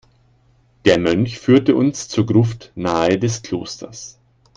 Der 0.83 0.97
Mönch 0.97 1.37
führte 1.37 1.75
uns 1.75 2.07
zur 2.07 2.25
Gruft 2.25 2.71
nahe 2.73 3.19
des 3.19 3.43
Klosters. 3.43 4.17